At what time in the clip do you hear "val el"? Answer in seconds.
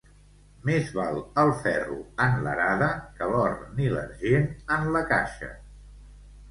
0.99-1.51